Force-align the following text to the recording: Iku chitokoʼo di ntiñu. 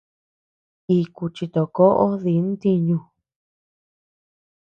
Iku 0.99 1.23
chitokoʼo 1.35 2.07
di 2.23 2.33
ntiñu. 2.47 2.97